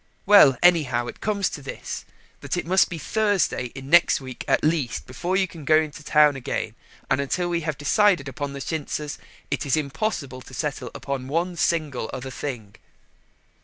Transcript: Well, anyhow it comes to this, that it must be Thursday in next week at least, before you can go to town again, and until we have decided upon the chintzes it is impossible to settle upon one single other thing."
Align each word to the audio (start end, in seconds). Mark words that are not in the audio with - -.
Well, 0.25 0.57
anyhow 0.63 1.05
it 1.05 1.21
comes 1.21 1.47
to 1.51 1.61
this, 1.61 2.05
that 2.39 2.57
it 2.57 2.65
must 2.65 2.89
be 2.89 2.97
Thursday 2.97 3.65
in 3.75 3.87
next 3.91 4.19
week 4.19 4.43
at 4.47 4.63
least, 4.63 5.05
before 5.05 5.37
you 5.37 5.47
can 5.47 5.63
go 5.63 5.85
to 5.85 6.03
town 6.03 6.35
again, 6.35 6.73
and 7.07 7.21
until 7.21 7.49
we 7.49 7.61
have 7.61 7.77
decided 7.77 8.27
upon 8.27 8.53
the 8.53 8.61
chintzes 8.61 9.19
it 9.51 9.63
is 9.63 9.77
impossible 9.77 10.41
to 10.41 10.55
settle 10.55 10.89
upon 10.95 11.27
one 11.27 11.55
single 11.55 12.09
other 12.11 12.31
thing." 12.31 12.77